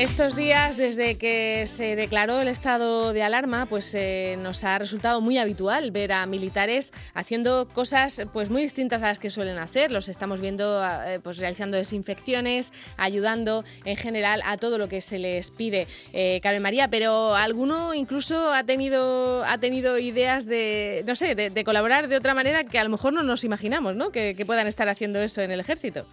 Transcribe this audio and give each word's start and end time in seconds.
Estos 0.00 0.34
días, 0.34 0.78
desde 0.78 1.16
que 1.16 1.66
se 1.66 1.94
declaró 1.94 2.40
el 2.40 2.48
estado 2.48 3.12
de 3.12 3.22
alarma, 3.22 3.66
pues 3.66 3.94
eh, 3.94 4.38
nos 4.38 4.64
ha 4.64 4.78
resultado 4.78 5.20
muy 5.20 5.36
habitual 5.36 5.90
ver 5.90 6.12
a 6.12 6.24
militares 6.24 6.90
haciendo 7.12 7.68
cosas 7.68 8.22
pues 8.32 8.48
muy 8.48 8.62
distintas 8.62 9.02
a 9.02 9.08
las 9.08 9.18
que 9.18 9.28
suelen 9.28 9.58
hacer. 9.58 9.92
Los 9.92 10.08
estamos 10.08 10.40
viendo 10.40 10.82
eh, 10.82 11.20
pues 11.22 11.36
realizando 11.36 11.76
desinfecciones, 11.76 12.72
ayudando 12.96 13.62
en 13.84 13.98
general 13.98 14.40
a 14.46 14.56
todo 14.56 14.78
lo 14.78 14.88
que 14.88 15.02
se 15.02 15.18
les 15.18 15.50
pide. 15.50 15.86
Eh, 16.14 16.40
Carmen 16.42 16.62
María, 16.62 16.88
pero 16.88 17.34
alguno 17.36 17.92
incluso 17.92 18.54
ha 18.54 18.64
tenido 18.64 19.44
ha 19.44 19.58
tenido 19.58 19.98
ideas 19.98 20.46
de 20.46 21.04
no 21.06 21.14
sé 21.14 21.34
de, 21.34 21.62
colaborar 21.62 22.08
de 22.08 22.16
otra 22.16 22.32
manera 22.32 22.64
que 22.64 22.78
a 22.78 22.84
lo 22.84 22.90
mejor 22.90 23.12
no 23.12 23.22
nos 23.22 23.44
imaginamos, 23.44 23.96
¿no? 23.96 24.12
que 24.12 24.44
puedan 24.46 24.66
estar 24.66 24.88
haciendo 24.88 25.20
eso 25.20 25.42
en 25.42 25.50
el 25.50 25.60
ejército. 25.60 26.06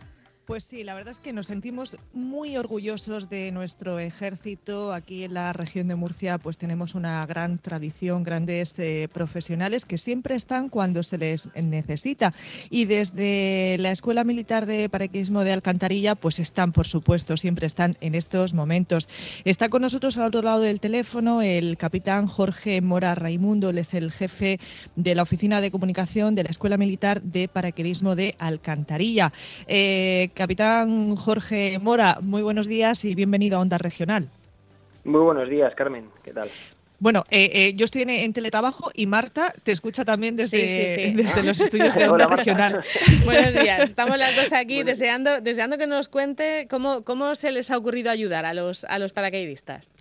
Pues 0.48 0.64
sí, 0.64 0.86
la 0.86 0.94
verdad 0.94 1.12
es 1.12 1.20
que 1.20 1.34
nos 1.34 1.48
sentimos 1.48 1.98
muy 2.14 2.55
orgullosos 2.55 3.28
de 3.28 3.52
nuestro 3.52 4.00
ejército. 4.00 4.94
Aquí 4.94 5.26
en 5.26 5.34
la 5.34 5.52
región 5.52 5.90
de 5.90 5.96
Murcia 5.96 6.38
pues 6.38 6.58
tenemos 6.58 6.96
una 6.96 7.26
gran 7.26 7.58
tradición, 7.58 8.24
grandes 8.24 8.80
eh, 8.80 9.10
profesionales 9.12 9.84
que 9.84 9.98
siempre 9.98 10.36
están 10.36 10.70
cuando 10.70 11.04
se 11.04 11.18
les 11.18 11.54
necesita. 11.54 12.34
Y 12.70 12.86
desde 12.86 13.76
la 13.80 13.91
Escuela 13.91 14.24
Militar 14.24 14.68
de 14.68 14.88
Paraquismo 14.88 15.44
de 15.44 15.52
Alcantarilla 15.52 16.16
pues 16.16 16.40
están, 16.40 16.72
por 16.72 16.88
supuesto, 16.88 17.36
siempre 17.36 17.68
están 17.68 17.98
en 18.00 18.16
estos 18.16 18.54
momentos. 18.54 19.10
Está 19.44 19.68
con 19.68 19.82
nosotros 19.82 20.18
al 20.18 20.27
otro 20.27 20.44
lado 20.44 20.62
del 20.62 20.80
teléfono 20.80 21.41
el 21.41 21.76
capitán 21.76 22.26
Jorge 22.26 22.80
Mora 22.80 23.16
Raimundo, 23.16 23.71
él 23.71 23.80
es 23.80 23.93
el 23.93 24.14
jefe 24.14 24.62
de 24.96 25.14
la 25.14 25.24
Oficina 25.24 25.60
de 25.60 25.71
Comunicación 25.71 26.36
de 26.36 26.43
la 26.46 26.52
Escuela 26.52 26.77
Militar 26.77 27.21
de 27.21 27.49
Paraquedismo 27.49 28.16
de 28.16 28.36
Alcantarilla. 28.40 29.34
Eh, 29.68 30.30
Capitán 30.38 31.16
Jorge 31.16 31.80
Mora, 31.82 32.20
muy 32.21 32.43
buenos 32.43 32.68
días 32.68 33.04
y 33.05 33.16
bienvenido 33.16 33.57
a 33.57 33.62
Onda 33.62 33.80
Regional. 33.80 34.30
Muy 35.04 35.21
buenos 35.21 35.49
días, 35.49 35.74
Carmen. 35.74 36.12
¿Qué 36.24 36.32
tal? 36.32 36.48
Bueno, 36.99 37.24
eh, 37.32 37.49
eh, 37.52 37.74
yo 37.74 37.85
estoy 37.85 38.04
en, 38.04 38.34
teletrabajo 38.34 38.91
y 38.93 39.08
Marta 39.08 39.52
te 39.63 39.71
escucha 39.71 40.05
también 40.05 40.35
desde, 40.35 41.12
desde 41.15 41.41
los 41.41 41.60
estudios 41.60 41.96
de 41.96 42.08
Onda 42.10 42.27
Regional. 42.27 42.84
Buenos 43.26 43.52
días, 43.52 43.90
estamos 43.90 44.15
las 44.20 44.35
dos 44.35 44.54
aquí 44.54 44.84
deseando, 44.84 45.41
deseando 45.41 45.80
que 45.80 45.88
nos 45.88 46.08
cuente 46.08 46.68
cómo, 46.70 47.04
cómo 47.04 47.34
se 47.34 47.52
les 47.52 47.71
ha 47.71 47.77
ocurrido 47.77 48.12
ayudar 48.12 48.46
a 48.46 48.54
los, 48.54 48.84
a 48.85 48.99
los 48.99 49.13
paracaidistas. 49.13 49.91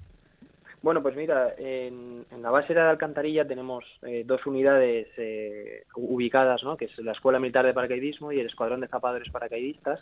Bueno, 0.87 1.03
pues 1.03 1.17
mira, 1.17 1.53
en, 1.59 2.25
la 2.41 2.53
base 2.53 2.73
de 2.73 2.81
Alcantarilla 2.81 3.45
tenemos 3.45 3.84
eh, 4.03 4.23
dos 4.25 4.47
unidades 4.47 5.09
eh, 5.17 5.83
ubicadas, 5.97 6.62
¿no? 6.62 6.77
que 6.77 6.84
es 6.84 6.97
la 6.98 7.11
Escuela 7.11 7.41
Militar 7.41 7.67
de 7.67 7.75
Paracaidismo 7.75 8.31
y 8.31 8.39
el 8.39 8.47
Escuadrón 8.47 8.83
de 8.83 8.87
Zapadores 8.87 9.29
Paracaidistas. 9.33 9.98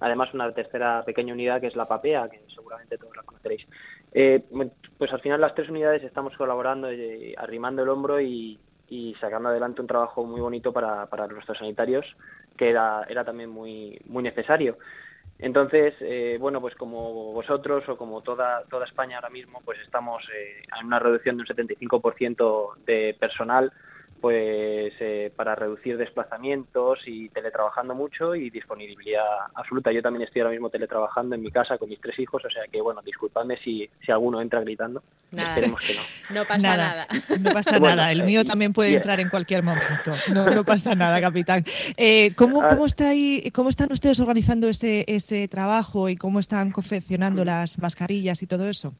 Además, 0.00 0.32
una 0.32 0.50
tercera 0.54 1.02
pequeña 1.04 1.34
unidad 1.34 1.60
que 1.60 1.66
es 1.66 1.76
la 1.76 1.84
PAPEA, 1.84 2.30
que 2.30 2.40
seguramente 2.54 2.96
todos 2.96 3.14
la 3.14 3.24
conoceréis. 3.24 3.66
Eh, 4.14 4.42
pues 4.96 5.12
al 5.12 5.20
final 5.20 5.38
las 5.38 5.54
tres 5.54 5.68
unidades 5.68 6.02
estamos 6.02 6.34
colaborando, 6.38 6.88
arrimando 7.36 7.82
el 7.82 7.90
hombro 7.90 8.18
y, 8.18 8.58
sacando 9.20 9.50
adelante 9.50 9.82
un 9.82 9.86
trabajo 9.86 10.24
muy 10.24 10.40
bonito 10.40 10.72
para, 10.72 11.04
para 11.10 11.26
nuestros 11.26 11.58
sanitarios, 11.58 12.06
que 12.56 12.70
era, 12.70 13.04
era 13.06 13.22
también 13.22 13.50
muy, 13.50 14.00
muy 14.06 14.22
necesario. 14.22 14.78
Entonces, 15.42 15.94
eh, 16.00 16.36
bueno, 16.38 16.60
pues 16.60 16.76
como 16.76 17.32
vosotros 17.32 17.82
o 17.88 17.96
como 17.96 18.22
toda, 18.22 18.62
toda 18.70 18.86
España 18.86 19.16
ahora 19.16 19.28
mismo, 19.28 19.60
pues 19.64 19.76
estamos 19.80 20.22
eh, 20.32 20.62
en 20.78 20.86
una 20.86 21.00
reducción 21.00 21.36
de 21.36 21.42
un 21.42 21.48
75% 21.48 22.76
de 22.86 23.16
personal 23.18 23.72
pues 24.22 24.94
eh, 25.00 25.32
para 25.34 25.56
reducir 25.56 25.98
desplazamientos 25.98 27.00
y 27.06 27.28
teletrabajando 27.30 27.92
mucho 27.92 28.36
y 28.36 28.50
disponibilidad 28.50 29.24
absoluta. 29.52 29.90
Yo 29.90 30.00
también 30.00 30.22
estoy 30.22 30.42
ahora 30.42 30.52
mismo 30.52 30.70
teletrabajando 30.70 31.34
en 31.34 31.42
mi 31.42 31.50
casa 31.50 31.76
con 31.76 31.88
mis 31.88 32.00
tres 32.00 32.16
hijos, 32.20 32.40
o 32.44 32.48
sea 32.48 32.62
que 32.70 32.80
bueno, 32.80 33.02
disculpadme 33.04 33.58
si, 33.64 33.90
si 34.06 34.12
alguno 34.12 34.40
entra 34.40 34.60
gritando. 34.60 35.02
Esperemos 35.32 35.84
que 35.84 35.94
no. 35.94 36.00
No 36.42 36.46
pasa 36.46 36.76
nada. 36.76 37.08
No 37.40 37.50
pasa 37.50 37.78
nada. 37.80 38.12
El 38.12 38.22
mío 38.22 38.44
también 38.44 38.72
puede 38.72 38.94
entrar 38.94 39.18
en 39.18 39.28
cualquier 39.28 39.64
momento. 39.64 40.12
No, 40.32 40.48
no 40.48 40.64
pasa 40.64 40.94
nada, 40.94 41.20
capitán. 41.20 41.64
Eh, 41.96 42.32
¿cómo, 42.36 42.62
ah. 42.62 42.68
¿cómo, 42.68 42.86
está 42.86 43.08
ahí, 43.08 43.50
¿Cómo 43.52 43.70
están 43.70 43.90
ustedes 43.90 44.20
organizando 44.20 44.68
ese, 44.68 45.04
ese 45.08 45.48
trabajo 45.48 46.08
y 46.08 46.14
cómo 46.14 46.38
están 46.38 46.70
confeccionando 46.70 47.44
las 47.44 47.80
mascarillas 47.80 48.40
y 48.42 48.46
todo 48.46 48.68
eso? 48.68 48.94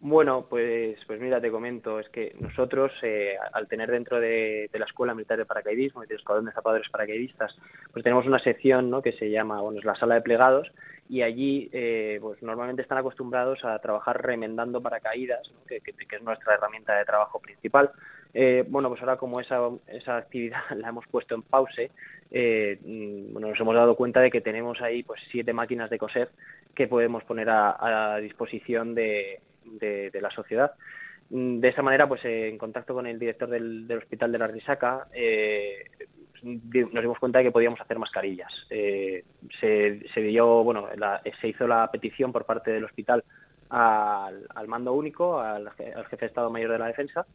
Bueno, 0.00 0.46
pues, 0.48 0.96
pues 1.08 1.20
mira, 1.20 1.40
te 1.40 1.50
comento, 1.50 1.98
es 1.98 2.08
que 2.10 2.36
nosotros, 2.38 2.92
eh, 3.02 3.36
al 3.52 3.66
tener 3.66 3.90
dentro 3.90 4.20
de, 4.20 4.70
la 4.72 4.84
Escuela 4.84 5.12
Militar 5.12 5.38
de 5.38 5.44
Paracaidismo 5.44 6.04
y 6.04 6.06
del 6.06 6.18
Escuadrón 6.18 6.46
de 6.46 6.52
Zapadores 6.52 6.88
Paracaidistas, 6.88 7.58
pues 7.92 8.04
tenemos 8.04 8.24
una 8.24 8.38
sección 8.38 8.90
¿no? 8.90 9.02
que 9.02 9.12
se 9.14 9.28
llama, 9.28 9.60
bueno, 9.60 9.80
es 9.80 9.84
la 9.84 9.96
sala 9.96 10.14
de 10.14 10.20
plegados, 10.20 10.70
y 11.08 11.22
allí 11.22 11.68
eh, 11.72 12.18
pues 12.20 12.40
normalmente 12.44 12.82
están 12.82 12.98
acostumbrados 12.98 13.64
a 13.64 13.76
trabajar 13.80 14.22
remendando 14.24 14.80
paracaídas, 14.80 15.50
que, 15.66 15.82
es 15.84 16.22
nuestra 16.22 16.54
herramienta 16.54 16.94
de 16.94 17.04
trabajo 17.04 17.40
principal. 17.40 17.90
Eh, 18.34 18.64
bueno, 18.68 18.90
pues 18.90 19.00
ahora 19.00 19.16
como 19.16 19.40
esa, 19.40 19.58
esa 19.88 20.16
actividad 20.16 20.60
la 20.76 20.90
hemos 20.90 21.08
puesto 21.08 21.34
en 21.34 21.42
pause, 21.42 21.90
mm, 22.30 23.32
bueno, 23.32 23.48
nos 23.48 23.58
hemos 23.58 23.74
dado 23.74 23.96
cuenta 23.96 24.20
de 24.20 24.30
que 24.30 24.42
tenemos 24.42 24.80
ahí 24.80 25.02
pues 25.02 25.20
siete 25.32 25.52
máquinas 25.52 25.90
de 25.90 25.98
coser 25.98 26.28
que 26.76 26.86
podemos 26.86 27.24
poner 27.24 27.48
a 27.50 28.18
disposición 28.20 28.94
de, 28.94 29.40
de, 29.78 30.18
la 30.20 30.30
sociedad. 30.30 30.72
Mm, 31.30 31.60
de 31.60 31.68
esa 31.68 31.82
manera, 31.82 32.08
pues 32.08 32.24
en 32.24 32.58
contacto 32.58 32.94
con 32.94 33.06
el 33.06 33.18
director 33.18 33.48
del, 33.48 33.90
Hospital 33.96 34.32
de 34.32 34.38
la 34.38 34.46
Risaca, 34.46 35.06
eh, 35.12 35.84
nos 36.42 37.02
dimos 37.02 37.18
cuenta 37.18 37.38
de 37.38 37.46
que 37.46 37.50
podíamos 37.50 37.80
hacer 37.80 37.98
mascarillas. 37.98 38.52
Eh, 38.70 39.24
se, 39.60 40.00
se, 40.14 40.20
dio, 40.20 40.62
bueno, 40.64 40.88
se 41.40 41.48
hizo 41.48 41.66
la 41.66 41.90
petición 41.90 42.32
por 42.32 42.44
parte 42.44 42.70
del 42.70 42.84
hospital 42.84 43.24
al, 43.70 44.68
mando 44.68 44.92
único, 44.92 45.40
al, 45.40 45.70
jefe 45.72 46.16
de 46.16 46.26
Estado 46.26 46.50
Mayor 46.50 46.72
de 46.72 46.78
la 46.78 46.86
Defensa, 46.86 47.26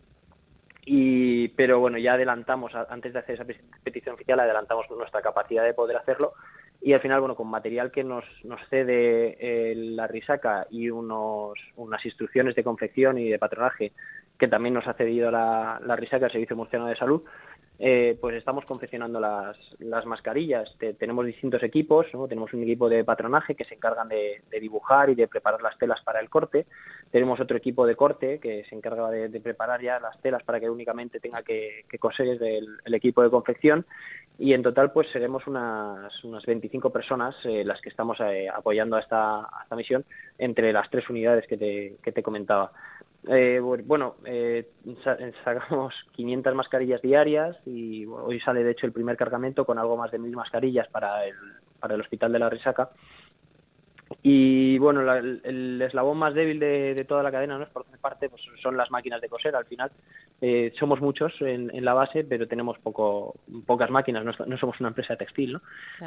y 0.86 1.48
pero 1.50 1.80
bueno 1.80 1.98
ya 1.98 2.14
adelantamos 2.14 2.74
antes 2.76 3.14
de 3.14 3.20
hacer 3.20 3.36
esa 3.36 3.46
petición 3.84 4.16
oficial 4.16 4.38
adelantamos 4.42 4.86
nuestra 4.92 5.22
capacidad 5.22 5.64
de 5.64 5.74
poder 5.74 5.96
hacerlo 5.96 6.34
y 6.82 6.94
al 6.94 7.02
final, 7.02 7.20
bueno, 7.20 7.36
con 7.36 7.48
material 7.48 7.92
que 7.92 8.04
nos, 8.04 8.26
nos 8.44 8.60
cede 8.70 9.38
eh, 9.40 9.76
la 9.76 10.08
risaca 10.08 10.68
y 10.70 10.90
unos, 10.90 11.54
unas 11.78 12.06
instrucciones 12.06 12.56
de 12.56 12.64
confección 12.64 13.18
y 13.18 13.30
de 13.30 13.40
patronaje 13.40 13.94
que 14.38 14.48
también 14.48 14.74
nos 14.74 14.88
ha 14.88 14.94
cedido 14.94 15.32
la, 15.32 15.80
la 15.86 15.96
risaca, 15.96 16.26
el 16.26 16.32
Servicio 16.32 16.56
Murciano 16.56 16.88
de 16.88 16.96
Salud, 16.98 17.24
eh, 17.80 18.18
pues 18.22 18.36
estamos 18.36 18.66
confeccionando 18.66 19.20
las, 19.20 19.58
las 19.80 20.06
mascarillas. 20.06 20.70
tenemos 21.00 21.26
distintos 21.26 21.64
equipos, 21.64 22.08
tenemos 22.30 22.54
un 22.54 22.64
equipo 22.64 22.88
de 22.88 23.04
patronaje 23.04 23.56
que 23.56 23.66
se 23.66 23.76
encargan 23.76 24.08
de, 24.10 24.42
dibujar 24.62 25.10
y 25.10 25.16
de 25.16 25.28
preparar 25.28 25.62
las 25.62 25.78
telas 25.78 26.02
para 26.04 26.20
el 26.20 26.30
corte. 26.30 26.66
Tenemos 27.14 27.40
otro 27.40 27.56
equipo 27.56 27.86
de 27.86 27.96
corte 27.96 28.40
que 28.40 28.64
se 28.68 28.74
encarga 28.74 29.08
de, 29.12 29.40
preparar 29.40 29.80
ya 29.84 30.00
las 30.00 30.20
telas 30.24 30.42
para 30.42 30.60
que 30.60 30.68
únicamente 30.68 31.20
tenga 31.20 31.44
que, 31.44 31.86
coser 32.00 32.26
el, 32.42 32.68
el, 32.84 32.94
equipo 32.96 33.22
de 33.22 33.30
confección. 33.30 33.86
Y 34.40 34.54
en 34.54 34.64
total, 34.64 34.92
pues 34.92 35.08
seremos 35.12 35.46
unas, 35.46 36.24
unas 36.24 36.44
25 36.44 36.90
personas 36.90 37.36
eh, 37.44 37.64
las 37.64 37.80
que 37.82 37.90
estamos 37.90 38.18
eh, 38.20 38.50
apoyando 38.50 38.96
a 38.96 39.00
esta, 39.00 39.48
esta 39.62 39.76
misión 39.76 40.04
entre 40.40 40.74
las 40.74 40.90
tres 40.90 41.08
unidades 41.08 41.46
que 41.46 41.56
te, 41.56 41.98
que 42.02 42.12
te 42.12 42.24
comentaba. 42.24 42.72
Eh, 43.28 43.60
bueno, 43.62 44.16
eh, 44.26 44.72
sacamos 45.44 45.94
500 46.14 46.56
mascarillas 46.56 47.04
diarias 47.04 47.56
y 47.68 48.08
hoy 48.08 48.40
sale 48.40 48.64
de 48.64 48.72
hecho 48.72 48.88
el 48.88 48.92
primer 48.92 49.18
cargamento 49.18 49.66
con 49.66 49.78
algo 49.78 49.98
más 49.98 50.10
de 50.10 50.18
mil 50.18 50.36
mascarillas 50.36 50.88
para 50.88 51.28
el, 51.28 51.36
para 51.80 51.94
el 51.94 52.02
Hospital 52.02 52.32
de 52.34 52.40
la 52.40 52.50
Risaca 52.50 52.90
y 54.26 54.78
bueno, 54.78 55.02
el, 55.14 55.82
eslabón 55.82 56.18
más 56.18 56.34
débil 56.34 56.58
de, 56.58 57.06
toda 57.06 57.24
la 57.24 57.32
cadena, 57.32 57.58
¿no? 57.58 57.68
por 57.68 57.86
parte, 58.00 58.30
pues 58.30 58.42
son 58.62 58.78
las 58.78 58.90
máquinas 58.90 59.20
de 59.20 59.28
coser. 59.28 59.54
Al 59.54 59.66
final, 59.66 59.92
eh, 60.40 60.72
somos 60.80 61.02
muchos 61.02 61.34
en, 61.42 61.84
la 61.84 61.94
base, 61.94 62.24
pero 62.24 62.48
tenemos 62.48 62.80
poco, 62.80 63.36
pocas 63.66 63.90
máquinas. 63.90 64.24
No, 64.24 64.58
somos 64.58 64.80
una 64.80 64.90
empresa 64.90 65.18
textil, 65.18 65.54
¿no? 65.54 65.62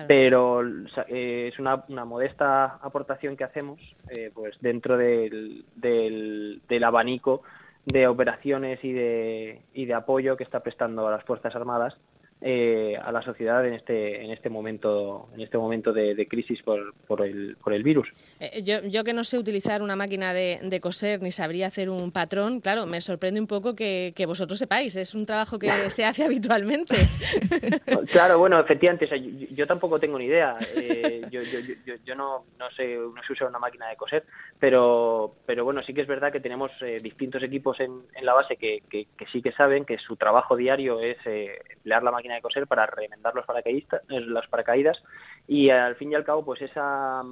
Pero 0.09 0.67
eh, 1.09 1.51
es 1.53 1.59
una, 1.59 1.85
modesta 2.07 2.77
aportación 2.77 3.37
que 3.37 3.45
hacemos, 3.45 3.79
eh, 4.09 4.31
pues 4.33 4.57
dentro 4.63 4.97
del, 4.97 5.67
del, 5.75 6.63
del 6.67 6.85
abanico 6.85 7.43
de 7.85 8.09
operaciones 8.09 8.83
y 8.83 8.93
de, 8.93 9.61
y 9.75 9.85
de 9.85 9.95
apoyo 9.95 10.39
que 10.39 10.45
está 10.45 10.61
prestando 10.61 11.07
a 11.07 11.11
las 11.11 11.25
fuerzas 11.25 11.55
armadas 11.55 11.95
eh, 12.43 12.99
a 13.03 13.11
la 13.13 13.23
sociedad 13.23 13.67
en 13.67 13.73
este 13.73 14.23
en 14.23 14.31
este 14.31 14.51
momento 14.51 15.29
en 15.35 15.41
este 15.41 15.57
momento 15.57 15.93
de, 15.95 16.27
crisis 16.29 16.63
por, 16.63 16.93
por, 17.07 17.25
el, 17.25 17.57
por 17.63 17.73
el 17.73 17.83
virus. 17.83 18.09
Eh, 18.41 18.63
yo, 18.63 18.83
yo 18.83 19.05
que 19.05 19.15
no 19.15 19.25
sé 19.25 19.39
utilizar 19.39 19.81
una 19.81 19.97
máquina 19.97 20.35
de, 20.35 20.79
coser 20.83 21.23
ni 21.23 21.33
sabría 21.33 21.69
hacer 21.69 21.89
un 21.89 22.13
patrón, 22.13 22.61
claro, 22.61 22.85
me 22.85 23.01
sorprende 23.01 23.41
un 23.41 23.47
poco 23.47 23.75
que, 23.75 24.13
vosotros 24.27 24.59
sepáis. 24.59 24.97
Es 24.97 25.15
un 25.15 25.25
trabajo 25.25 25.59
que 25.59 25.89
se 25.89 26.05
hace 26.05 26.25
habitualmente. 26.25 26.95
claro, 28.13 28.39
bueno, 28.39 28.61
efectivamente, 28.61 29.09
yo, 29.53 29.67
tampoco 29.67 29.99
tengo 29.99 30.19
ni 30.19 30.27
idea. 30.27 30.57
Eh, 30.77 31.23
yo, 31.31 31.41
yo, 31.41 31.61
yo, 31.87 31.95
yo, 32.05 32.15
no, 32.15 32.45
no 32.59 32.71
sé 32.77 32.97
no 32.97 33.23
sé 33.27 33.33
usar 33.33 33.49
una 33.49 33.59
máquina 33.59 33.89
de 33.89 33.97
coser, 33.97 34.25
pero 34.59 35.35
pero 35.47 35.65
bueno, 35.65 35.83
sí 35.83 35.93
que 35.93 36.03
es 36.03 36.07
verdad 36.07 36.33
que 36.33 36.41
tenemos 36.41 36.71
distintos 37.03 37.43
equipos 37.43 37.79
en, 37.81 38.03
en 38.15 38.25
la 38.25 38.35
base 38.35 38.57
que, 38.57 38.83
que, 38.89 39.07
sí 39.33 39.43
que 39.43 39.53
saben 39.53 39.85
que 39.85 39.99
su 39.99 40.17
trabajo 40.17 40.57
diario 40.57 41.01
es 41.01 41.19
emplear 41.27 42.03
la 42.03 42.11
máquina 42.11 42.35
de 42.35 42.43
coser 42.43 42.67
para 42.67 42.87
remendar 42.87 43.35
los 43.35 43.47
paracaidistas, 43.47 44.03
eh, 44.09 44.21
las 44.21 44.47
paracaídas. 44.49 45.03
Y 45.47 45.71
al 45.71 45.97
fin 45.97 46.13
y 46.13 46.15
al 46.15 46.25
cabo 46.25 46.45
pues 46.45 46.63
esa 46.63 47.23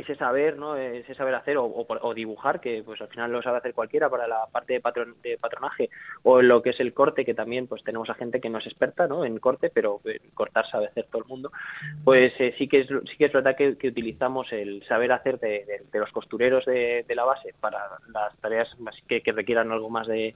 ese 0.00 0.16
saber, 0.16 0.56
¿no? 0.56 0.76
ese 0.76 1.14
saber 1.14 1.34
hacer 1.34 1.56
o, 1.58 2.14
dibujar, 2.14 2.60
que 2.60 2.82
pues 2.84 3.00
al 3.00 3.08
final 3.08 3.30
lo 3.32 3.42
sabe 3.42 3.58
hacer 3.58 3.74
cualquiera 3.74 4.08
para 4.08 4.26
la 4.26 4.46
parte 4.50 4.74
de, 4.74 4.80
patron, 4.80 5.14
de 5.22 5.38
patronaje, 5.38 5.90
o 6.22 6.42
lo 6.42 6.62
que 6.62 6.70
es 6.70 6.80
el 6.80 6.92
corte, 6.92 7.24
que 7.24 7.34
también 7.34 7.66
pues 7.66 7.82
tenemos 7.84 8.10
a 8.10 8.14
gente 8.14 8.40
que 8.40 8.50
no 8.50 8.58
es 8.58 8.66
experta 8.66 9.06
¿no? 9.06 9.24
en 9.24 9.38
corte, 9.38 9.70
pero 9.72 10.00
cortar 10.34 10.68
sabe 10.68 10.86
hacer 10.86 11.06
todo 11.10 11.22
el 11.22 11.28
mundo, 11.28 11.50
pues 12.04 12.32
eh, 12.38 12.54
sí 12.58 12.68
que 12.68 12.80
es 12.80 12.88
sí 12.88 13.16
que 13.16 13.26
es 13.26 13.32
verdad 13.32 13.56
que, 13.56 13.76
utilizamos 13.88 14.52
el 14.52 14.84
saber 14.86 15.12
hacer 15.12 15.38
de, 15.38 15.82
los 15.92 16.10
costureros 16.12 16.64
de, 16.64 17.04
la 17.08 17.24
base 17.24 17.54
para 17.60 17.78
las 18.12 18.36
tareas 18.40 18.68
que 19.08 19.32
requieran 19.32 19.72
algo 19.72 19.90
más 19.90 20.06
de, 20.06 20.34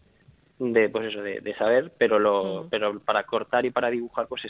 de 0.58 0.88
pues 0.88 1.06
eso 1.06 1.20
de, 1.20 1.54
saber 1.58 1.92
pero 1.98 2.18
lo 2.18 2.68
pero 2.70 3.00
para 3.00 3.24
cortar 3.24 3.66
y 3.66 3.70
para 3.70 3.90
dibujar 3.90 4.28
pues 4.28 4.42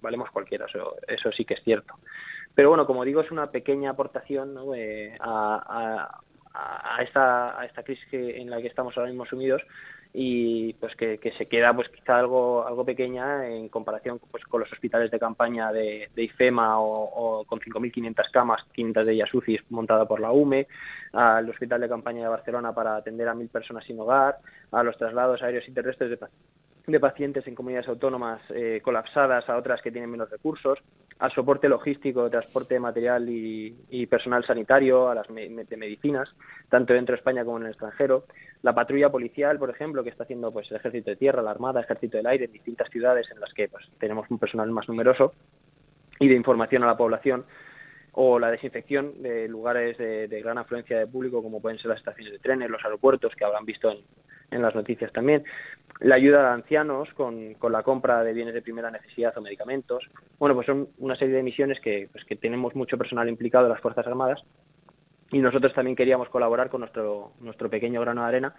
valemos 0.00 0.30
cualquiera 0.30 0.66
eso 0.66 0.96
eso 1.06 1.30
sí 1.32 1.44
que 1.44 1.54
es 1.54 1.62
cierto. 1.62 1.94
Pero 2.54 2.68
bueno, 2.68 2.86
como 2.86 3.04
digo, 3.04 3.20
es 3.20 3.30
una 3.30 3.50
pequeña 3.50 3.90
aportación 3.90 4.56
eh, 4.74 5.16
a, 5.20 6.20
esta, 7.00 7.60
a 7.60 7.64
esta 7.64 7.82
crisis 7.82 8.06
en 8.12 8.50
la 8.50 8.60
que 8.60 8.66
estamos 8.66 8.96
ahora 8.96 9.08
mismo 9.08 9.24
sumidos 9.24 9.62
y 10.12 10.72
pues 10.74 10.96
que, 10.96 11.18
se 11.38 11.46
queda 11.46 11.72
pues 11.72 11.88
quizá 11.88 12.18
algo 12.18 12.66
algo 12.66 12.84
pequeña 12.84 13.46
en 13.46 13.68
comparación 13.68 14.20
pues 14.30 14.44
con 14.44 14.60
los 14.60 14.72
hospitales 14.72 15.10
de 15.10 15.20
campaña 15.20 15.72
de, 15.72 16.10
IFEMA 16.16 16.80
o, 16.80 17.44
con 17.44 17.60
5.500 17.60 18.30
camas, 18.32 18.62
500 18.72 19.06
de 19.06 19.12
ellas 19.12 19.32
UCI 19.32 19.60
montada 19.70 20.06
por 20.06 20.20
la 20.20 20.32
UME, 20.32 20.66
al 21.12 21.48
hospital 21.48 21.80
de 21.80 21.88
campaña 21.88 22.22
de 22.22 22.28
Barcelona 22.28 22.72
para 22.72 22.96
atender 22.96 23.28
a 23.28 23.34
mil 23.34 23.48
personas 23.48 23.84
sin 23.84 24.00
hogar, 24.00 24.38
a 24.72 24.82
los 24.82 24.96
traslados 24.96 25.42
aéreos 25.42 25.68
y 25.68 25.72
terrestres 25.72 26.10
de, 26.10 26.18
de 26.86 27.00
pacientes 27.00 27.46
en 27.46 27.54
comunidades 27.54 27.88
autónomas 27.88 28.40
eh, 28.50 28.80
colapsadas 28.82 29.48
a 29.48 29.56
otras 29.56 29.80
que 29.80 29.92
tienen 29.92 30.10
menos 30.10 30.30
recursos, 30.30 30.78
al 31.20 31.30
soporte 31.32 31.68
logístico, 31.68 32.30
transporte 32.30 32.74
de 32.74 32.80
material 32.80 33.26
y, 33.28 34.06
personal 34.06 34.42
sanitario, 34.44 35.10
a 35.10 35.14
las 35.14 35.28
de 35.28 35.76
medicinas, 35.76 36.30
tanto 36.70 36.94
dentro 36.94 37.12
de 37.12 37.18
España 37.18 37.44
como 37.44 37.58
en 37.58 37.64
el 37.64 37.70
extranjero, 37.70 38.24
la 38.62 38.74
patrulla 38.74 39.10
policial, 39.10 39.58
por 39.58 39.68
ejemplo, 39.68 40.02
que 40.02 40.08
está 40.08 40.24
haciendo 40.24 40.50
pues 40.50 40.70
el 40.70 40.78
ejército 40.78 41.10
de 41.10 41.16
tierra, 41.16 41.42
la 41.42 41.50
armada, 41.50 41.80
el 41.80 41.84
ejército 41.84 42.16
del 42.16 42.26
aire 42.26 42.46
en 42.46 42.52
distintas 42.52 42.88
ciudades 42.88 43.26
en 43.30 43.38
las 43.38 43.52
que 43.52 43.68
pues, 43.68 43.86
tenemos 43.98 44.30
un 44.30 44.38
personal 44.38 44.70
más 44.70 44.88
numeroso 44.88 45.34
y 46.18 46.26
de 46.26 46.34
información 46.34 46.84
a 46.84 46.86
la 46.86 46.96
población 46.96 47.44
o 48.12 48.38
la 48.38 48.50
desinfección 48.50 49.22
de 49.22 49.46
lugares 49.46 49.98
de, 49.98 50.40
gran 50.42 50.56
afluencia 50.56 50.98
de 50.98 51.06
público 51.06 51.42
como 51.42 51.60
pueden 51.60 51.78
ser 51.78 51.90
las 51.90 51.98
estaciones 51.98 52.32
de 52.32 52.38
trenes, 52.38 52.70
los 52.70 52.82
aeropuertos 52.82 53.34
que 53.36 53.44
habrán 53.44 53.66
visto 53.66 53.92
en 54.50 54.62
las 54.62 54.74
noticias 54.74 55.12
también 55.12 55.44
la 56.00 56.14
ayuda 56.14 56.50
a 56.50 56.54
ancianos 56.54 57.08
con, 57.14 57.54
con, 57.54 57.72
la 57.72 57.82
compra 57.82 58.22
de 58.24 58.32
bienes 58.32 58.54
de 58.54 58.62
primera 58.62 58.90
necesidad 58.90 59.36
o 59.36 59.42
medicamentos. 59.42 60.08
Bueno, 60.38 60.54
pues 60.54 60.66
son 60.66 60.88
una 60.98 61.16
serie 61.16 61.36
de 61.36 61.42
misiones 61.42 61.78
que, 61.80 62.08
pues 62.10 62.24
que 62.24 62.36
tenemos 62.36 62.74
mucho 62.74 62.96
personal 62.96 63.28
implicado 63.28 63.66
en 63.66 63.72
las 63.72 63.80
Fuerzas 63.80 64.06
Armadas 64.06 64.42
y 65.30 65.38
nosotros 65.38 65.72
también 65.74 65.96
queríamos 65.96 66.28
colaborar 66.28 66.70
con 66.70 66.80
nuestro, 66.80 67.32
nuestro 67.40 67.70
pequeño 67.70 68.00
grano 68.00 68.22
de 68.22 68.28
arena, 68.28 68.54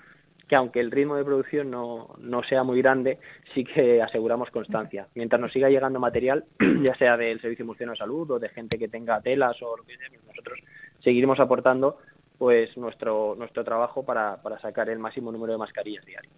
que 0.48 0.56
aunque 0.56 0.80
el 0.80 0.92
ritmo 0.92 1.16
de 1.16 1.26
producción 1.26 1.72
no, 1.72 2.16
no 2.20 2.44
sea 2.44 2.64
muy 2.64 2.82
grande, 2.82 3.20
sí 3.54 3.64
que 3.64 4.02
aseguramos 4.02 4.52
constancia. 4.52 5.08
Mientras 5.16 5.42
nos 5.42 5.52
siga 5.52 5.70
llegando 5.70 6.00
material, 6.00 6.46
ya 6.84 6.96
sea 6.96 7.18
del 7.18 7.42
Servicio 7.42 7.66
Murciano 7.66 7.94
de 7.94 7.98
Salud 7.98 8.32
o 8.32 8.40
de 8.40 8.50
gente 8.50 8.78
que 8.78 8.88
tenga 8.88 9.20
telas 9.20 9.62
o 9.62 9.78
lo 9.78 9.84
que 9.84 9.98
sea, 9.98 10.08
pues 10.10 10.24
nosotros 10.26 10.60
seguiremos 11.00 11.40
aportando 11.40 11.98
pues 12.42 12.76
nuestro, 12.76 13.36
nuestro 13.36 13.64
trabajo 13.64 14.04
para, 14.04 14.42
para 14.42 14.60
sacar 14.60 14.90
el 14.90 14.98
máximo 14.98 15.32
número 15.32 15.54
de 15.54 15.60
mascarillas 15.60 16.04
diarias. 16.04 16.34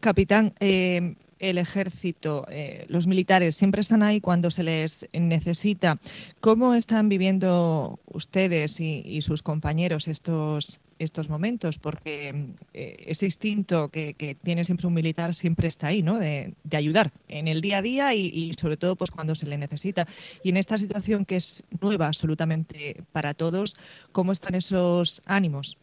Capitán, 0.00 0.52
eh, 0.58 1.14
el 1.38 1.58
ejército, 1.58 2.46
eh, 2.50 2.86
los 2.88 3.06
militares 3.06 3.56
siempre 3.56 3.80
están 3.80 4.02
ahí 4.02 4.20
cuando 4.20 4.50
se 4.50 4.62
les 4.62 5.06
necesita. 5.12 5.98
¿Cómo 6.40 6.74
están 6.74 7.08
viviendo 7.08 7.98
ustedes 8.06 8.80
y, 8.80 9.20
sus 9.22 9.42
compañeros 9.42 10.08
estos, 10.08 10.80
estos 10.98 11.28
momentos? 11.28 11.78
Porque 11.78 12.46
eh, 12.74 13.04
ese 13.06 13.26
instinto 13.26 13.88
que, 13.88 14.36
tiene 14.42 14.64
siempre 14.64 14.86
un 14.86 14.94
militar 14.94 15.34
siempre 15.34 15.68
está 15.68 15.88
ahí, 15.88 16.02
¿no? 16.02 16.18
De, 16.18 16.54
ayudar 16.72 17.10
en 17.28 17.48
el 17.48 17.60
día 17.60 17.78
a 17.78 17.82
día 17.82 18.14
y, 18.14 18.54
sobre 18.58 18.76
todo 18.76 18.96
pues 18.96 19.10
cuando 19.10 19.34
se 19.34 19.46
le 19.46 19.58
necesita. 19.58 20.06
Y 20.42 20.50
en 20.50 20.56
esta 20.56 20.78
situación 20.78 21.24
que 21.24 21.36
es 21.36 21.64
nueva 21.80 22.06
absolutamente 22.06 23.02
para 23.12 23.34
todos, 23.34 23.76
¿cómo 24.12 24.32
están 24.32 24.54
esos 24.54 25.22
ánimos? 25.26 25.78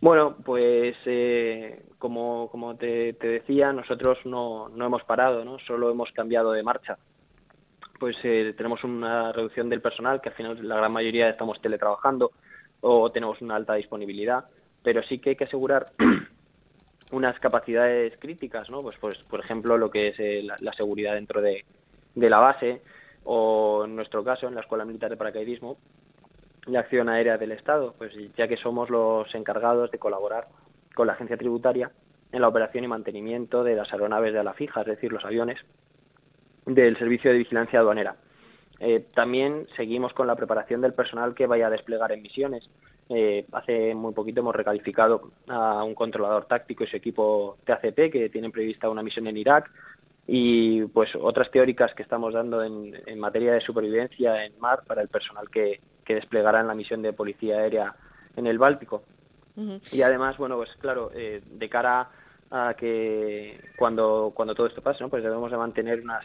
Bueno, 0.00 0.36
pues 0.42 0.96
eh, 1.04 1.82
como, 1.98 2.48
como 2.50 2.74
te, 2.76 3.12
decía, 3.12 3.72
nosotros 3.72 4.18
no, 4.24 4.70
no 4.70 4.86
hemos 4.86 5.04
parado, 5.04 5.44
¿no? 5.44 5.58
solo 5.58 5.90
hemos 5.90 6.10
cambiado 6.12 6.52
de 6.52 6.62
marcha. 6.62 6.96
Pues 7.98 8.16
eh, 8.22 8.54
tenemos 8.56 8.82
una 8.82 9.30
reducción 9.32 9.68
del 9.68 9.82
personal, 9.82 10.22
que 10.22 10.30
al 10.30 10.34
final 10.34 10.66
la 10.66 10.76
gran 10.76 10.92
mayoría 10.92 11.28
estamos 11.28 11.60
teletrabajando 11.60 12.32
o 12.80 13.12
tenemos 13.12 13.42
una 13.42 13.56
alta 13.56 13.74
disponibilidad, 13.74 14.46
pero 14.82 15.02
sí 15.02 15.18
que 15.18 15.30
hay 15.30 15.36
que 15.36 15.44
asegurar 15.44 15.92
unas 17.12 17.38
capacidades 17.38 18.16
críticas, 18.18 18.70
¿no? 18.70 18.80
Pues, 18.80 18.96
pues 18.98 19.18
por 19.24 19.40
ejemplo, 19.40 19.76
lo 19.76 19.90
que 19.90 20.08
es 20.08 20.14
eh, 20.18 20.42
la, 20.42 20.72
seguridad 20.72 21.12
dentro 21.12 21.42
de, 21.42 21.66
de 22.14 22.30
la 22.30 22.38
base 22.38 22.80
o 23.24 23.82
en 23.84 23.96
nuestro 23.96 24.24
caso 24.24 24.48
en 24.48 24.54
la 24.54 24.62
Escuela 24.62 24.86
Militar 24.86 25.10
de 25.10 25.18
Paracaidismo, 25.18 25.76
la 26.66 26.80
acción 26.80 27.08
aérea 27.08 27.38
del 27.38 27.52
Estado, 27.52 27.94
pues 27.96 28.12
ya 28.36 28.48
que 28.48 28.56
somos 28.56 28.90
los 28.90 29.34
encargados 29.34 29.90
de 29.90 29.98
colaborar 29.98 30.48
con 30.94 31.06
la 31.06 31.14
agencia 31.14 31.36
tributaria 31.36 31.90
en 32.32 32.40
la 32.40 32.48
operación 32.48 32.84
y 32.84 32.88
mantenimiento 32.88 33.64
de 33.64 33.76
las 33.76 33.92
aeronaves 33.92 34.32
de 34.32 34.40
ala 34.40 34.54
fija, 34.54 34.82
es 34.82 34.86
decir, 34.86 35.12
los 35.12 35.24
aviones 35.24 35.58
del 36.66 36.96
Servicio 36.98 37.32
de 37.32 37.38
Vigilancia 37.38 37.80
Aduanera. 37.80 38.16
Eh, 38.78 39.06
también 39.14 39.66
seguimos 39.76 40.12
con 40.14 40.26
la 40.26 40.36
preparación 40.36 40.80
del 40.80 40.94
personal 40.94 41.34
que 41.34 41.46
vaya 41.46 41.66
a 41.66 41.70
desplegar 41.70 42.12
en 42.12 42.22
misiones. 42.22 42.68
Eh, 43.08 43.44
hace 43.52 43.94
muy 43.94 44.14
poquito 44.14 44.40
hemos 44.40 44.54
recalificado 44.54 45.32
a 45.48 45.82
un 45.82 45.94
controlador 45.94 46.46
táctico 46.46 46.84
y 46.84 46.86
su 46.86 46.96
equipo 46.96 47.58
TACP 47.64 48.10
que 48.10 48.30
tienen 48.30 48.52
prevista 48.52 48.88
una 48.88 49.02
misión 49.02 49.26
en 49.26 49.36
Irak 49.36 49.70
y 50.26 50.84
pues 50.84 51.10
otras 51.16 51.50
teóricas 51.50 51.92
que 51.94 52.04
estamos 52.04 52.32
dando 52.32 52.62
en, 52.62 53.18
materia 53.18 53.52
de 53.52 53.60
supervivencia 53.60 54.44
en 54.44 54.58
mar 54.60 54.84
para 54.86 55.02
el 55.02 55.08
personal 55.08 55.50
que, 55.50 55.80
que, 56.04 56.14
desplegará 56.14 56.60
en 56.60 56.66
la 56.66 56.74
misión 56.74 57.02
de 57.02 57.12
policía 57.12 57.58
aérea 57.58 57.94
en 58.36 58.46
el 58.46 58.58
Báltico. 58.58 59.02
Y 59.92 60.00
además, 60.00 60.38
bueno, 60.38 60.56
pues 60.56 60.70
claro, 60.80 61.10
eh, 61.14 61.42
de 61.44 61.68
cara 61.68 62.08
a 62.50 62.74
que 62.74 63.60
cuando, 63.76 64.32
cuando 64.34 64.54
todo 64.54 64.66
esto 64.66 64.80
pase, 64.80 65.02
¿no? 65.04 65.10
pues 65.10 65.22
debemos 65.22 65.50
de 65.50 65.58
mantener 65.58 66.00
unas 66.00 66.24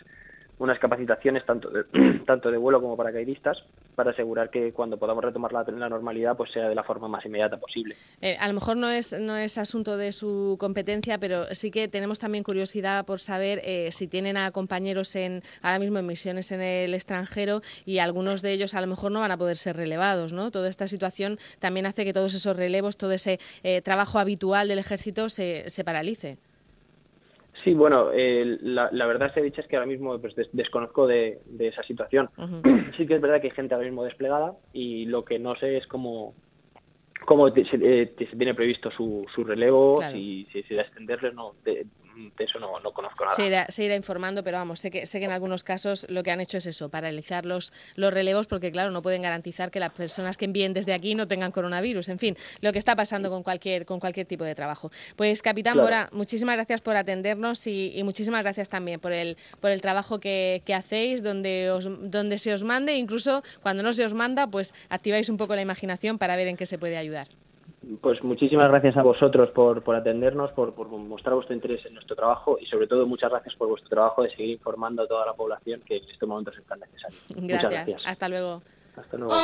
unas 0.57 0.79
capacitaciones 0.79 1.45
tanto 1.45 1.69
de, 1.69 1.83
tanto 2.25 2.51
de 2.51 2.57
vuelo 2.57 2.81
como 2.81 2.97
paracaidistas 2.97 3.61
para 3.95 4.11
asegurar 4.11 4.49
que 4.49 4.73
cuando 4.73 4.97
podamos 4.97 5.23
retomar 5.23 5.51
la, 5.51 5.63
normalidad 5.63 6.35
pues 6.35 6.51
sea 6.51 6.67
de 6.67 6.75
la 6.75 6.83
forma 6.83 7.07
más 7.07 7.25
inmediata 7.25 7.57
posible. 7.57 7.95
Eh, 8.21 8.37
a 8.39 8.47
lo 8.47 8.53
mejor 8.53 8.77
no 8.77 8.89
es, 8.89 9.13
no 9.13 9.37
es 9.37 9.57
asunto 9.57 9.97
de 9.97 10.11
su 10.11 10.57
competencia, 10.59 11.17
pero 11.17 11.45
sí 11.51 11.71
que 11.71 11.87
tenemos 11.87 12.19
también 12.19 12.43
curiosidad 12.43 13.05
por 13.05 13.19
saber 13.19 13.61
eh, 13.63 13.91
si 13.91 14.07
tienen 14.07 14.37
a 14.37 14.51
compañeros 14.51 15.15
en 15.15 15.41
ahora 15.61 15.79
mismo 15.79 15.99
en 15.99 16.05
misiones 16.05 16.51
en 16.51 16.61
el 16.61 16.93
extranjero 16.93 17.61
y 17.85 17.99
algunos 17.99 18.41
de 18.41 18.51
ellos 18.51 18.73
a 18.73 18.81
lo 18.81 18.87
mejor 18.87 19.11
no 19.11 19.21
van 19.21 19.31
a 19.31 19.37
poder 19.37 19.57
ser 19.57 19.75
relevados. 19.75 20.33
¿no? 20.33 20.51
Toda 20.51 20.69
esta 20.69 20.87
situación 20.87 21.37
también 21.59 21.85
hace 21.85 22.05
que 22.05 22.13
todos 22.13 22.33
esos 22.33 22.55
relevos, 22.55 22.97
todo 22.97 23.11
ese 23.11 23.39
eh, 23.63 23.81
trabajo 23.81 24.19
habitual 24.19 24.67
del 24.67 24.79
ejército 24.79 25.29
se, 25.29 25.69
se 25.69 25.83
paralice. 25.83 26.37
Sí, 27.63 27.73
bueno, 27.73 28.11
la, 28.13 29.05
verdad 29.05 29.33
se 29.33 29.41
dicha 29.41 29.61
es 29.61 29.67
que 29.67 29.75
ahora 29.75 29.87
mismo 29.87 30.19
pues, 30.19 30.35
desconozco 30.51 31.07
de, 31.07 31.39
esa 31.59 31.83
situación. 31.83 32.29
Sí 32.97 33.05
que 33.05 33.15
es 33.15 33.21
verdad 33.21 33.41
que 33.41 33.47
hay 33.47 33.53
gente 33.53 33.73
ahora 33.73 33.87
mismo 33.87 34.05
desplegada 34.05 34.53
y 34.71 35.05
lo 35.05 35.25
que 35.25 35.37
no 35.37 35.55
sé 35.57 35.75
es 35.75 35.85
cómo, 35.87 36.33
cómo 37.25 37.49
se, 37.49 37.65
eh, 37.73 38.15
tiene 38.37 38.53
previsto 38.53 38.89
su, 38.91 39.21
su 39.33 39.43
relevo, 39.43 40.01
si, 40.13 40.47
si, 40.53 40.63
si 40.63 40.77
extenderles, 40.77 41.33
no, 41.33 41.55
de 41.65 41.85
eso 42.37 42.59
no, 42.59 42.91
conozco 42.91 43.25
nada. 43.25 43.67
Se 43.69 43.83
irá, 43.83 43.95
informando, 43.95 44.43
pero 44.43 44.57
vamos, 44.57 44.79
sé 44.79 44.91
que, 44.91 45.07
sé 45.07 45.19
que 45.19 45.25
en 45.25 45.31
algunos 45.31 45.63
casos 45.63 46.05
lo 46.09 46.23
que 46.23 46.31
han 46.31 46.41
hecho 46.41 46.57
es 46.57 46.65
eso, 46.65 46.89
paralizar 46.89 47.45
los, 47.45 47.73
los 47.95 48.13
relevos, 48.13 48.47
porque 48.47 48.71
claro, 48.71 48.91
no 48.91 49.01
pueden 49.01 49.21
garantizar 49.21 49.71
que 49.71 49.79
las 49.79 49.91
personas 49.91 50.37
que 50.37 50.45
envíen 50.45 50.73
desde 50.73 50.93
aquí 50.93 51.15
no 51.15 51.27
tengan 51.27 51.51
coronavirus. 51.51 52.09
En 52.09 52.19
fin, 52.19 52.37
lo 52.61 52.71
que 52.71 52.79
está 52.79 52.95
pasando 52.95 53.29
con 53.29 53.43
cualquier, 53.43 53.85
con 53.85 53.99
cualquier 53.99 54.25
tipo 54.25 54.43
de 54.43 54.55
trabajo. 54.55 54.91
Pues, 55.15 55.41
Capitán 55.41 55.77
Mora, 55.77 56.09
muchísimas 56.11 56.55
gracias 56.55 56.81
por 56.81 56.95
atendernos 56.95 57.65
y, 57.67 58.01
muchísimas 58.05 58.43
gracias 58.43 58.69
también 58.69 58.99
por 58.99 59.13
el, 59.13 59.37
por 59.59 59.71
el 59.71 59.81
trabajo 59.81 60.19
que, 60.19 60.61
que 60.65 60.73
hacéis, 60.73 61.23
donde, 61.23 61.71
os, 61.71 61.87
donde 62.11 62.37
se 62.37 62.53
os 62.53 62.63
mande, 62.63 62.95
incluso 62.95 63.43
cuando 63.61 63.83
no 63.83 63.93
se 63.93 64.05
os 64.05 64.13
manda, 64.13 64.47
pues 64.47 64.73
activáis 64.89 65.29
un 65.29 65.37
poco 65.37 65.55
la 65.55 65.61
imaginación 65.61 66.17
para 66.17 66.35
ver 66.35 66.47
en 66.47 66.57
qué 66.57 66.65
se 66.65 66.77
puede 66.77 66.97
ayudar. 66.97 67.27
Pues 68.01 68.23
muchísimas 68.23 68.69
gracias 68.69 68.97
a 68.97 69.03
vosotros 69.03 69.51
por, 69.51 69.83
por 69.83 69.95
atendernos, 69.95 70.51
por, 70.53 70.73
por, 70.73 70.87
mostrar 70.87 71.35
vuestro 71.35 71.53
interés 71.53 71.85
en 71.85 71.93
nuestro 71.93 72.15
trabajo 72.15 72.57
y 72.59 72.65
sobre 72.65 72.87
todo 72.87 73.05
muchas 73.05 73.29
gracias 73.29 73.53
por 73.55 73.67
vuestro 73.67 73.89
trabajo 73.89 74.23
de 74.23 74.31
seguir 74.31 74.51
informando 74.51 75.03
a 75.03 75.07
toda 75.07 75.25
la 75.25 75.33
población 75.33 75.81
que 75.85 75.97
en 75.97 76.09
estos 76.09 76.27
momentos 76.27 76.57
es 76.57 76.65
tan 76.65 76.79
necesario. 76.79 77.19
Gracias. 77.29 78.01
Hasta 78.05 78.27
luego. 78.27 78.61
Hasta 78.95 79.17
luego. 79.17 79.35